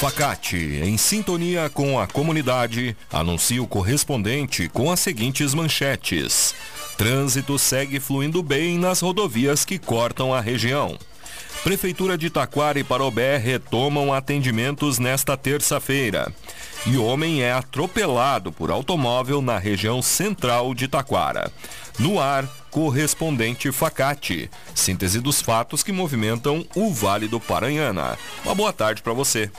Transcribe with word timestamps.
Facate, 0.00 0.56
em 0.56 0.96
sintonia 0.96 1.68
com 1.68 2.00
a 2.00 2.06
comunidade, 2.06 2.96
anuncia 3.12 3.62
o 3.62 3.66
correspondente 3.66 4.66
com 4.66 4.90
as 4.90 4.98
seguintes 4.98 5.52
manchetes. 5.52 6.54
Trânsito 6.96 7.58
segue 7.58 8.00
fluindo 8.00 8.42
bem 8.42 8.78
nas 8.78 9.00
rodovias 9.00 9.62
que 9.62 9.78
cortam 9.78 10.32
a 10.32 10.40
região. 10.40 10.98
Prefeitura 11.62 12.16
de 12.16 12.30
Taquara 12.30 12.80
e 12.80 12.82
Parobé 12.82 13.36
retomam 13.36 14.10
atendimentos 14.10 14.98
nesta 14.98 15.36
terça-feira. 15.36 16.32
E 16.86 16.96
homem 16.96 17.42
é 17.42 17.52
atropelado 17.52 18.50
por 18.50 18.70
automóvel 18.70 19.42
na 19.42 19.58
região 19.58 20.00
central 20.00 20.72
de 20.72 20.88
Taquara. 20.88 21.52
No 21.98 22.18
ar, 22.18 22.48
correspondente 22.70 23.70
Facate. 23.70 24.50
Síntese 24.74 25.20
dos 25.20 25.42
fatos 25.42 25.82
que 25.82 25.92
movimentam 25.92 26.64
o 26.74 26.90
Vale 26.90 27.28
do 27.28 27.38
Paranhana. 27.38 28.16
Uma 28.42 28.54
boa 28.54 28.72
tarde 28.72 29.02
para 29.02 29.12
você. 29.12 29.50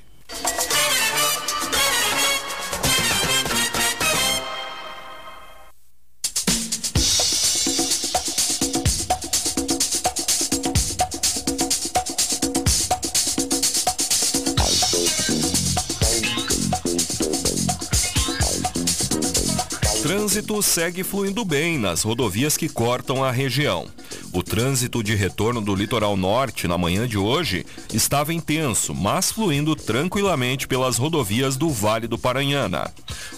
Trânsito 20.32 20.64
segue 20.64 21.04
fluindo 21.04 21.44
bem 21.44 21.78
nas 21.78 22.04
rodovias 22.04 22.56
que 22.56 22.70
cortam 22.70 23.22
a 23.22 23.32
região. 23.32 23.86
O 24.32 24.42
trânsito 24.42 25.04
de 25.04 25.14
retorno 25.14 25.60
do 25.60 25.76
litoral 25.76 26.16
norte 26.16 26.70
na 26.70 26.78
manhã 26.78 27.06
de 27.06 27.18
hoje 27.18 27.66
estava 27.94 28.34
intenso, 28.34 28.96
mas 28.96 29.30
fluindo 29.30 29.76
tranquilamente 29.76 30.70
pelas 30.70 30.96
rodovias 30.96 31.58
do 31.58 31.70
Vale 31.70 32.08
do 32.08 32.18
Paranhana. 32.18 32.90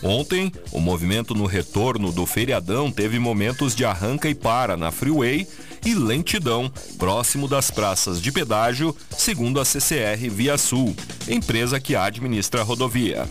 Ontem, 0.03 0.52
o 0.72 0.80
movimento 0.80 1.33
no 1.33 1.47
retorno 1.47 2.11
do 2.11 2.27
feriadão 2.27 2.91
teve 2.91 3.17
momentos 3.17 3.75
de 3.75 3.83
arranca 3.83 4.30
e 4.30 4.35
para 4.35 4.78
na 4.78 4.91
freeway 4.91 5.47
e 5.83 5.95
lentidão 5.95 6.72
próximo 7.00 7.47
das 7.47 7.72
praças 7.72 8.22
de 8.22 8.31
pedágio, 8.31 8.95
segundo 9.17 9.59
a 9.59 9.66
CCR 9.66 10.30
Via 10.30 10.59
Sul, 10.59 10.95
empresa 11.28 11.80
que 11.80 11.95
administra 11.95 12.61
a 12.61 12.63
rodovia. 12.63 13.28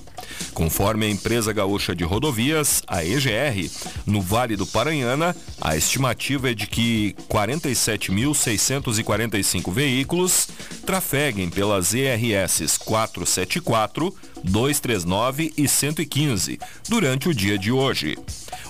Conforme 0.54 1.06
a 1.06 1.10
empresa 1.10 1.52
gaúcha 1.52 1.94
de 1.94 2.04
rodovias, 2.04 2.82
a 2.86 3.04
EGR, 3.04 3.68
no 4.06 4.20
Vale 4.20 4.56
do 4.56 4.66
Paranhana, 4.66 5.36
a 5.60 5.76
estimativa 5.76 6.50
é 6.50 6.54
de 6.54 6.66
que 6.66 7.14
47.645 7.28 9.72
veículos 9.72 10.48
trafeguem 10.84 11.48
pelas 11.48 11.94
ERS 11.94 12.76
474, 12.78 14.12
239 14.44 15.54
e 15.56 15.66
115 15.66 16.60
durante 16.88 17.28
o 17.28 17.34
dia 17.34 17.58
de 17.58 17.72
hoje. 17.72 18.16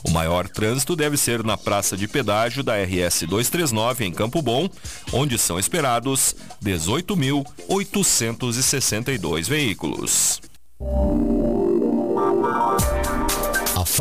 O 0.04 0.10
maior 0.10 0.48
trânsito 0.48 0.94
deve 0.94 1.16
ser 1.16 1.42
na 1.42 1.56
praça 1.56 1.96
de 1.96 2.06
pedágio 2.06 2.62
da 2.62 2.74
RS 2.76 3.22
239 3.22 4.04
em 4.04 4.12
Campo 4.12 4.42
Bom, 4.42 4.68
onde 5.12 5.38
são 5.38 5.58
esperados 5.58 6.36
18.862 6.62 9.48
veículos. 9.48 10.51
Oh, 10.84 11.91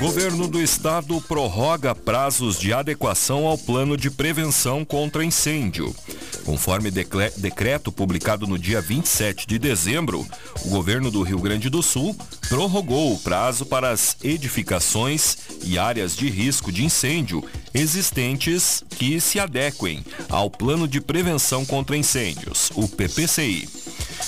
Governo 0.00 0.48
do 0.48 0.62
Estado 0.62 1.20
prorroga 1.20 1.94
prazos 1.94 2.58
de 2.58 2.72
adequação 2.72 3.46
ao 3.46 3.58
plano 3.58 3.98
de 3.98 4.10
prevenção 4.10 4.82
contra 4.82 5.22
incêndio. 5.22 5.94
Conforme 6.42 6.90
decreto 6.90 7.92
publicado 7.92 8.46
no 8.46 8.58
dia 8.58 8.80
27 8.80 9.46
de 9.46 9.58
dezembro, 9.58 10.26
o 10.64 10.70
governo 10.70 11.10
do 11.10 11.22
Rio 11.22 11.38
Grande 11.38 11.68
do 11.68 11.82
Sul 11.82 12.16
prorrogou 12.48 13.12
o 13.12 13.18
prazo 13.18 13.66
para 13.66 13.90
as 13.90 14.16
edificações 14.24 15.36
e 15.62 15.78
áreas 15.78 16.16
de 16.16 16.30
risco 16.30 16.72
de 16.72 16.82
incêndio 16.82 17.44
existentes 17.74 18.82
que 18.88 19.20
se 19.20 19.38
adequem 19.38 20.02
ao 20.30 20.48
Plano 20.50 20.88
de 20.88 21.02
Prevenção 21.02 21.66
contra 21.66 21.94
Incêndios, 21.94 22.72
o 22.74 22.88
PPCI. 22.88 23.68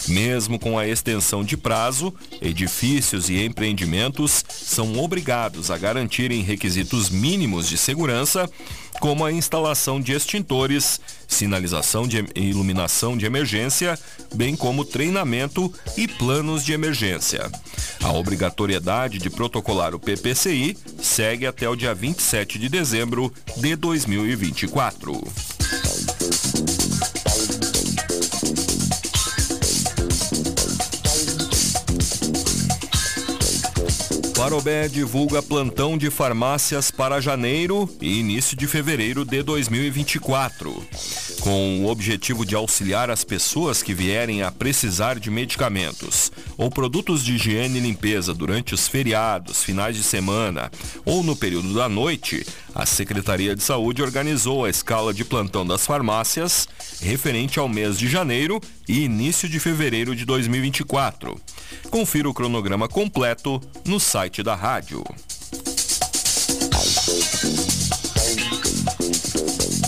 Mesmo 0.09 0.59
com 0.59 0.79
a 0.79 0.87
extensão 0.87 1.45
de 1.45 1.57
prazo, 1.57 2.13
edifícios 2.41 3.29
e 3.29 3.45
empreendimentos 3.45 4.45
são 4.49 4.99
obrigados 4.99 5.71
a 5.71 5.79
garantirem 5.79 6.43
requisitos 6.43 7.11
mínimos 7.11 7.69
de 7.69 7.79
segurança, 7.79 8.49
como 9.01 9.25
a 9.25 9.33
instalação 9.33 10.01
de 10.01 10.13
extintores, 10.13 11.01
sinalização 11.27 12.07
de 12.07 12.25
iluminação 12.35 13.17
de 13.17 13.27
emergência, 13.27 13.99
bem 14.35 14.55
como 14.55 14.85
treinamento 14.85 15.73
e 15.97 16.07
planos 16.07 16.65
de 16.65 16.73
emergência. 16.73 17.51
A 18.03 18.13
obrigatoriedade 18.13 19.19
de 19.19 19.31
protocolar 19.31 19.95
o 19.95 20.01
PPCI 20.01 20.77
segue 21.01 21.47
até 21.47 21.69
o 21.69 21.77
dia 21.77 21.95
27 21.95 22.59
de 22.59 22.69
dezembro 22.69 23.33
de 23.57 23.77
2024. 23.77 25.23
Parobé 34.43 34.89
divulga 34.89 35.41
plantão 35.41 35.97
de 35.97 36.11
farmácias 36.11 36.91
para 36.91 37.21
janeiro 37.21 37.89
e 38.01 38.19
início 38.19 38.57
de 38.57 38.67
fevereiro 38.67 39.25
de 39.25 39.41
2024. 39.41 40.85
Com 41.39 41.85
o 41.85 41.89
objetivo 41.89 42.45
de 42.45 42.57
auxiliar 42.57 43.09
as 43.09 43.23
pessoas 43.23 43.85
que 43.85 43.95
vierem 43.95 44.43
a 44.43 44.51
precisar 44.51 45.21
de 45.21 45.31
medicamentos 45.31 46.33
ou 46.59 46.69
produtos 46.69 47.25
de 47.25 47.35
higiene 47.35 47.79
e 47.79 47.83
limpeza 47.83 48.35
durante 48.35 48.75
os 48.75 48.89
feriados, 48.89 49.63
finais 49.63 49.95
de 49.95 50.03
semana 50.03 50.73
ou 51.05 51.23
no 51.23 51.37
período 51.37 51.73
da 51.73 51.89
noite, 51.89 52.45
a 52.75 52.85
Secretaria 52.85 53.55
de 53.55 53.63
Saúde 53.63 54.03
organizou 54.03 54.65
a 54.65 54.71
escala 54.71 55.15
de 55.15 55.25
plantão 55.25 55.65
das 55.65 55.87
farmácias 55.87 56.69
referente 57.01 57.61
ao 57.61 57.69
mês 57.69 57.97
de 57.97 58.09
janeiro 58.09 58.61
e 58.89 59.05
início 59.05 59.49
de 59.49 59.61
fevereiro 59.61 60.17
de 60.17 60.25
2024. 60.25 61.41
Confira 61.93 62.27
o 62.27 62.33
cronograma 62.33 62.89
completo 62.89 63.61
no 63.85 64.01
site 64.01 64.43
da 64.43 64.55
rádio. 64.55 65.05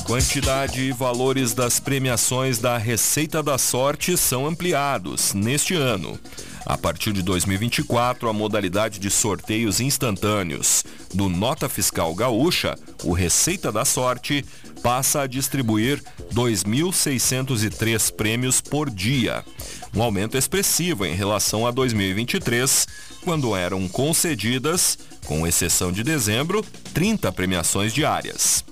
Quantidade 0.04 0.82
e 0.82 0.92
valores 0.92 1.54
das 1.54 1.80
premiações 1.80 2.58
da 2.58 2.76
Receita 2.76 3.42
da 3.42 3.56
Sorte 3.56 4.18
são 4.18 4.46
ampliados 4.46 5.32
neste 5.32 5.74
ano. 5.74 6.20
A 6.66 6.76
partir 6.76 7.10
de 7.10 7.22
2024, 7.22 8.28
a 8.28 8.34
modalidade 8.34 8.98
de 8.98 9.10
sorteios 9.10 9.80
instantâneos 9.80 10.84
do 11.14 11.30
Nota 11.30 11.70
Fiscal 11.70 12.14
Gaúcha, 12.14 12.78
o 13.02 13.14
Receita 13.14 13.72
da 13.72 13.86
Sorte, 13.86 14.44
passa 14.84 15.22
a 15.22 15.26
distribuir 15.26 16.02
2.603 16.34 18.12
prêmios 18.12 18.60
por 18.60 18.90
dia, 18.90 19.42
um 19.96 20.02
aumento 20.02 20.36
expressivo 20.36 21.06
em 21.06 21.14
relação 21.14 21.66
a 21.66 21.70
2023, 21.70 22.86
quando 23.22 23.56
eram 23.56 23.88
concedidas, 23.88 24.98
com 25.24 25.46
exceção 25.46 25.90
de 25.90 26.04
dezembro, 26.04 26.62
30 26.92 27.32
premiações 27.32 27.94
diárias. 27.94 28.62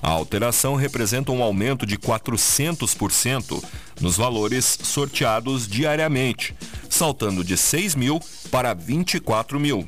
A 0.00 0.08
alteração 0.08 0.76
representa 0.76 1.32
um 1.32 1.42
aumento 1.42 1.84
de 1.84 1.98
400% 1.98 3.60
nos 4.00 4.16
valores 4.16 4.78
sorteados 4.84 5.66
diariamente, 5.66 6.54
saltando 6.88 7.42
de 7.42 7.56
6 7.56 7.96
mil 7.96 8.20
para 8.52 8.72
24 8.72 9.58
mil. 9.58 9.84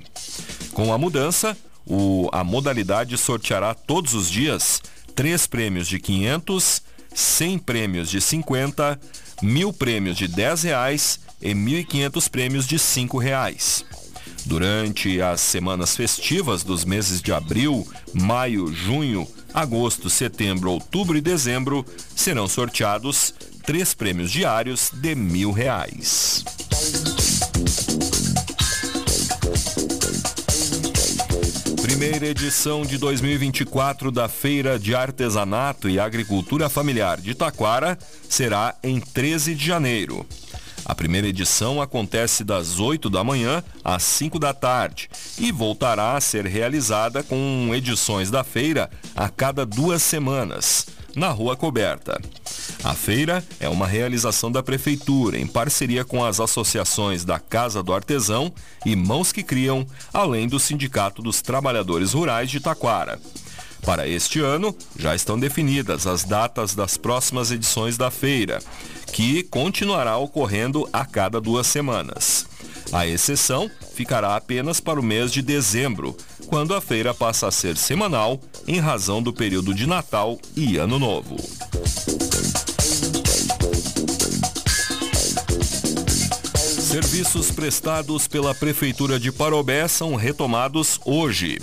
Com 0.72 0.92
a 0.92 0.98
mudança, 0.98 1.56
o, 1.86 2.28
a 2.32 2.42
modalidade 2.42 3.16
sorteará 3.16 3.74
todos 3.74 4.14
os 4.14 4.28
dias 4.28 4.82
três 5.18 5.48
prêmios 5.48 5.88
de 5.88 5.98
500, 5.98 6.80
100 7.12 7.58
prêmios 7.58 8.08
de 8.08 8.20
50, 8.20 9.00
mil 9.42 9.72
prêmios 9.72 10.16
de 10.16 10.28
10 10.28 10.62
reais 10.62 11.18
e 11.42 11.52
1.500 11.52 12.30
prêmios 12.30 12.68
de 12.68 12.78
5 12.78 13.18
reais. 13.18 13.84
Durante 14.46 15.20
as 15.20 15.40
semanas 15.40 15.96
festivas 15.96 16.62
dos 16.62 16.84
meses 16.84 17.20
de 17.20 17.32
abril, 17.32 17.84
maio, 18.14 18.72
junho, 18.72 19.26
agosto, 19.52 20.08
setembro, 20.08 20.70
outubro 20.70 21.18
e 21.18 21.20
dezembro, 21.20 21.84
serão 22.14 22.46
sorteados 22.46 23.34
três 23.66 23.94
prêmios 23.94 24.30
diários 24.30 24.88
de 24.94 25.16
mil 25.16 25.50
reais. 25.50 26.44
Primeira 31.98 32.28
edição 32.28 32.82
de 32.82 32.96
2024 32.96 34.12
da 34.12 34.28
Feira 34.28 34.78
de 34.78 34.94
Artesanato 34.94 35.88
e 35.88 35.98
Agricultura 35.98 36.68
Familiar 36.68 37.20
de 37.20 37.34
Taquara 37.34 37.98
será 38.28 38.76
em 38.84 39.00
13 39.00 39.52
de 39.52 39.66
janeiro. 39.66 40.24
A 40.84 40.94
primeira 40.94 41.26
edição 41.26 41.82
acontece 41.82 42.44
das 42.44 42.78
8 42.78 43.10
da 43.10 43.24
manhã 43.24 43.64
às 43.82 44.04
5 44.04 44.38
da 44.38 44.54
tarde 44.54 45.10
e 45.40 45.50
voltará 45.50 46.16
a 46.16 46.20
ser 46.20 46.46
realizada 46.46 47.24
com 47.24 47.70
edições 47.74 48.30
da 48.30 48.44
feira 48.44 48.88
a 49.16 49.28
cada 49.28 49.66
duas 49.66 50.00
semanas, 50.00 50.86
na 51.16 51.30
Rua 51.30 51.56
Coberta. 51.56 52.20
A 52.84 52.94
feira 52.94 53.44
é 53.58 53.68
uma 53.68 53.86
realização 53.86 54.50
da 54.50 54.62
Prefeitura, 54.62 55.38
em 55.38 55.46
parceria 55.46 56.04
com 56.04 56.24
as 56.24 56.38
associações 56.38 57.24
da 57.24 57.38
Casa 57.38 57.82
do 57.82 57.92
Artesão 57.92 58.52
e 58.86 58.94
Mãos 58.94 59.32
que 59.32 59.42
Criam, 59.42 59.86
além 60.12 60.46
do 60.46 60.60
Sindicato 60.60 61.20
dos 61.20 61.42
Trabalhadores 61.42 62.12
Rurais 62.12 62.50
de 62.50 62.60
Taquara. 62.60 63.20
Para 63.82 64.06
este 64.06 64.40
ano, 64.40 64.76
já 64.98 65.14
estão 65.14 65.38
definidas 65.38 66.06
as 66.06 66.24
datas 66.24 66.74
das 66.74 66.96
próximas 66.96 67.50
edições 67.50 67.96
da 67.96 68.10
feira, 68.10 68.60
que 69.12 69.42
continuará 69.44 70.16
ocorrendo 70.16 70.88
a 70.92 71.04
cada 71.04 71.40
duas 71.40 71.66
semanas. 71.66 72.46
A 72.92 73.06
exceção 73.06 73.70
ficará 73.94 74.36
apenas 74.36 74.80
para 74.80 75.00
o 75.00 75.02
mês 75.02 75.32
de 75.32 75.42
dezembro, 75.42 76.16
quando 76.46 76.74
a 76.74 76.80
feira 76.80 77.12
passa 77.12 77.48
a 77.48 77.52
ser 77.52 77.76
semanal 77.76 78.40
em 78.66 78.78
razão 78.78 79.22
do 79.22 79.32
período 79.32 79.74
de 79.74 79.86
Natal 79.86 80.38
e 80.56 80.76
Ano 80.76 80.98
Novo. 80.98 81.36
Serviços 86.88 87.50
prestados 87.50 88.26
pela 88.26 88.54
Prefeitura 88.54 89.20
de 89.20 89.30
Parobé 89.30 89.86
são 89.86 90.14
retomados 90.14 90.98
hoje. 91.04 91.58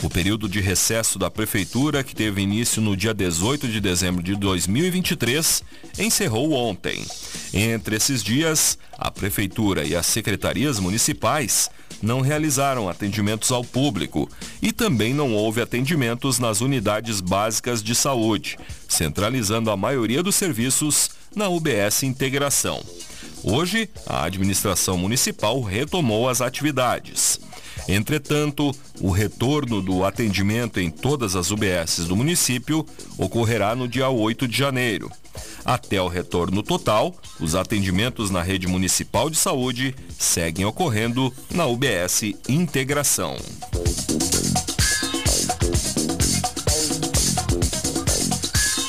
O 0.00 0.08
período 0.08 0.48
de 0.48 0.60
recesso 0.60 1.18
da 1.18 1.28
Prefeitura, 1.28 2.04
que 2.04 2.14
teve 2.14 2.40
início 2.40 2.80
no 2.80 2.96
dia 2.96 3.12
18 3.12 3.66
de 3.66 3.80
dezembro 3.80 4.22
de 4.22 4.36
2023, 4.36 5.64
encerrou 5.98 6.52
ontem. 6.52 7.04
Entre 7.52 7.96
esses 7.96 8.22
dias, 8.22 8.78
a 8.96 9.10
Prefeitura 9.10 9.84
e 9.84 9.96
as 9.96 10.06
secretarias 10.06 10.78
municipais 10.78 11.68
não 12.00 12.20
realizaram 12.20 12.88
atendimentos 12.88 13.50
ao 13.50 13.64
público 13.64 14.30
e 14.62 14.70
também 14.70 15.12
não 15.12 15.34
houve 15.34 15.60
atendimentos 15.60 16.38
nas 16.38 16.60
unidades 16.60 17.20
básicas 17.20 17.82
de 17.82 17.96
saúde, 17.96 18.56
centralizando 18.88 19.68
a 19.68 19.76
maioria 19.76 20.22
dos 20.22 20.36
serviços 20.36 21.10
na 21.34 21.48
UBS 21.48 22.04
Integração. 22.04 22.80
Hoje, 23.42 23.88
a 24.06 24.24
administração 24.24 24.98
municipal 24.98 25.60
retomou 25.62 26.28
as 26.28 26.40
atividades. 26.40 27.40
Entretanto, 27.88 28.74
o 29.00 29.10
retorno 29.10 29.80
do 29.80 30.04
atendimento 30.04 30.78
em 30.78 30.90
todas 30.90 31.34
as 31.34 31.50
UBSs 31.50 32.06
do 32.06 32.14
município 32.14 32.86
ocorrerá 33.16 33.74
no 33.74 33.88
dia 33.88 34.08
8 34.08 34.46
de 34.46 34.56
janeiro. 34.56 35.10
Até 35.64 36.00
o 36.00 36.08
retorno 36.08 36.62
total, 36.62 37.14
os 37.38 37.54
atendimentos 37.54 38.30
na 38.30 38.42
rede 38.42 38.66
municipal 38.66 39.30
de 39.30 39.36
saúde 39.36 39.94
seguem 40.18 40.64
ocorrendo 40.64 41.32
na 41.50 41.66
UBS 41.66 42.22
Integração. 42.48 43.36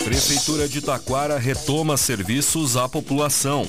Prefeitura 0.03 0.67
de 0.67 0.81
Taquara 0.81 1.39
retoma 1.39 1.95
serviços 1.95 2.75
à 2.75 2.87
população. 2.87 3.65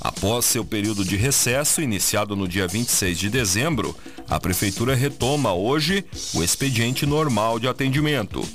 Após 0.00 0.44
seu 0.44 0.64
período 0.64 1.04
de 1.04 1.16
recesso, 1.16 1.80
iniciado 1.80 2.36
no 2.36 2.46
dia 2.46 2.66
26 2.66 3.18
de 3.18 3.30
dezembro, 3.30 3.96
a 4.28 4.38
Prefeitura 4.38 4.94
retoma 4.94 5.52
hoje 5.52 6.04
o 6.34 6.42
expediente 6.42 7.06
normal 7.06 7.58
de 7.58 7.68
atendimento. 7.68 8.46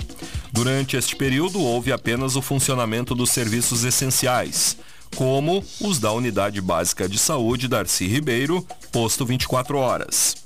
Durante 0.51 0.97
este 0.97 1.15
período, 1.15 1.61
houve 1.61 1.91
apenas 1.91 2.35
o 2.35 2.41
funcionamento 2.41 3.15
dos 3.15 3.31
serviços 3.31 3.83
essenciais, 3.83 4.77
como 5.15 5.63
os 5.79 5.99
da 5.99 6.11
Unidade 6.11 6.61
Básica 6.61 7.07
de 7.07 7.17
Saúde 7.17 7.67
Darcy 7.67 8.07
Ribeiro, 8.07 8.65
posto 8.91 9.25
24 9.25 9.77
horas. 9.77 10.40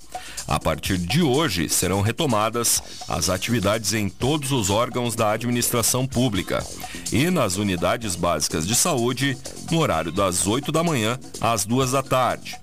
A 0.47 0.59
partir 0.59 0.97
de 0.97 1.24
hoje, 1.24 1.68
serão 1.68 2.01
retomadas 2.01 2.81
as 3.07 3.30
atividades 3.30 3.94
em 3.94 4.07
todos 4.07 4.51
os 4.51 4.69
órgãos 4.69 5.15
da 5.15 5.31
administração 5.31 6.06
pública 6.06 6.63
e 7.12 7.30
nas 7.30 7.57
unidades 7.57 8.15
básicas 8.15 8.68
de 8.68 8.75
saúde, 8.75 9.38
no 9.71 9.80
horário 9.80 10.12
das 10.12 10.45
8 10.45 10.71
da 10.71 10.83
manhã 10.83 11.19
às 11.42 11.65
2 11.65 11.92
da 11.92 12.03
tarde. 12.03 12.56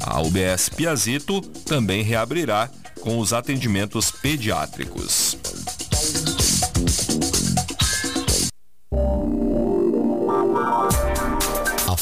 A 0.00 0.20
UBS 0.20 0.68
Piazito 0.70 1.40
também 1.40 2.02
reabrirá 2.02 2.68
com 3.00 3.18
os 3.18 3.32
atendimentos 3.32 4.10
pediátricos. 4.10 5.36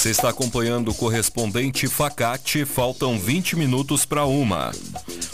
Você 0.00 0.08
está 0.08 0.30
acompanhando 0.30 0.92
o 0.92 0.94
correspondente 0.94 1.86
Facate, 1.86 2.64
faltam 2.64 3.18
20 3.18 3.54
minutos 3.54 4.06
para 4.06 4.24
uma. 4.24 4.72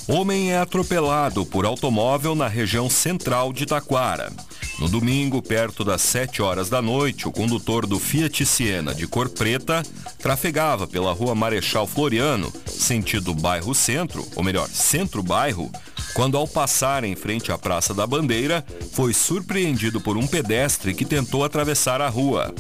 Homem 0.09 0.51
é 0.51 0.59
atropelado 0.59 1.47
por 1.47 1.65
automóvel 1.65 2.35
na 2.35 2.49
região 2.49 2.91
central 2.91 3.53
de 3.53 3.65
Taquara. 3.65 4.33
No 4.81 4.89
domingo, 4.89 5.41
perto 5.41 5.85
das 5.85 6.03
7 6.03 6.43
horas 6.43 6.69
da 6.69 6.83
noite, 6.83 7.29
o 7.29 7.31
condutor 7.31 7.87
do 7.87 8.01
Fiat 8.01 8.45
Siena 8.45 8.93
de 8.93 9.07
cor 9.07 9.29
preta 9.29 9.85
trafegava 10.19 10.85
pela 10.85 11.13
rua 11.13 11.33
Marechal 11.33 11.87
Floriano, 11.87 12.53
sentido 12.67 13.33
bairro 13.35 13.73
centro, 13.73 14.27
ou 14.35 14.43
melhor, 14.43 14.69
centro-bairro, 14.69 15.71
quando 16.13 16.37
ao 16.37 16.49
passar 16.49 17.05
em 17.05 17.15
frente 17.15 17.53
à 17.53 17.59
Praça 17.59 17.95
da 17.95 18.05
Bandeira, 18.05 18.67
foi 18.91 19.15
surpreendido 19.15 20.01
por 20.01 20.17
um 20.17 20.27
pedestre 20.27 20.93
que 20.93 21.05
tentou 21.05 21.45
atravessar 21.45 22.01
a 22.01 22.09
rua. 22.09 22.53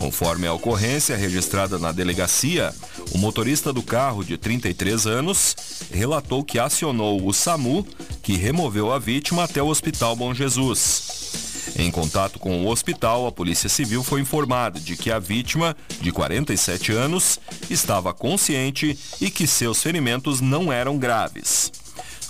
Conforme 0.00 0.46
a 0.46 0.54
ocorrência 0.54 1.14
registrada 1.14 1.78
na 1.78 1.92
delegacia, 1.92 2.74
o 3.12 3.18
motorista 3.18 3.70
do 3.70 3.82
carro, 3.82 4.24
de 4.24 4.38
33 4.38 5.06
anos, 5.06 5.54
relatou 5.92 6.42
que 6.42 6.58
acionou 6.58 7.22
o 7.22 7.34
SAMU, 7.34 7.86
que 8.22 8.32
removeu 8.32 8.90
a 8.90 8.98
vítima 8.98 9.44
até 9.44 9.62
o 9.62 9.68
Hospital 9.68 10.16
Bom 10.16 10.32
Jesus. 10.32 11.74
Em 11.76 11.90
contato 11.90 12.38
com 12.38 12.64
o 12.64 12.68
hospital, 12.70 13.26
a 13.26 13.32
Polícia 13.32 13.68
Civil 13.68 14.02
foi 14.02 14.22
informada 14.22 14.80
de 14.80 14.96
que 14.96 15.10
a 15.10 15.18
vítima, 15.18 15.76
de 16.00 16.10
47 16.10 16.92
anos, 16.92 17.38
estava 17.68 18.14
consciente 18.14 18.98
e 19.20 19.30
que 19.30 19.46
seus 19.46 19.82
ferimentos 19.82 20.40
não 20.40 20.72
eram 20.72 20.96
graves. 20.96 21.70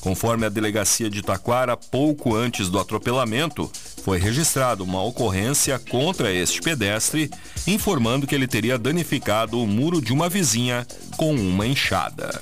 Conforme 0.00 0.46
a 0.46 0.48
delegacia 0.48 1.10
de 1.10 1.22
Taquara, 1.22 1.76
pouco 1.76 2.34
antes 2.34 2.68
do 2.68 2.80
atropelamento, 2.80 3.70
foi 4.02 4.18
registrada 4.18 4.82
uma 4.82 5.02
ocorrência 5.02 5.78
contra 5.78 6.32
este 6.32 6.60
pedestre, 6.60 7.30
informando 7.66 8.26
que 8.26 8.34
ele 8.34 8.46
teria 8.46 8.78
danificado 8.78 9.60
o 9.60 9.66
muro 9.66 10.00
de 10.00 10.12
uma 10.12 10.28
vizinha 10.28 10.86
com 11.16 11.34
uma 11.34 11.66
enxada. 11.66 12.40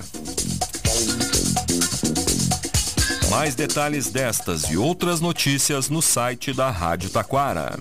Mais 3.29 3.53
detalhes 3.53 4.09
destas 4.09 4.63
e 4.63 4.77
outras 4.77 5.21
notícias 5.21 5.89
no 5.89 6.01
site 6.01 6.51
da 6.53 6.71
Rádio 6.71 7.09
Taquara. 7.09 7.77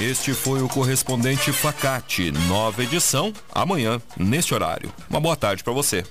Este 0.00 0.34
foi 0.34 0.60
o 0.62 0.68
correspondente 0.68 1.52
Facate, 1.52 2.32
nova 2.48 2.82
edição, 2.82 3.32
amanhã, 3.52 4.00
neste 4.16 4.52
horário. 4.52 4.92
Uma 5.08 5.20
boa 5.20 5.36
tarde 5.36 5.62
para 5.62 5.72
você. 5.72 6.04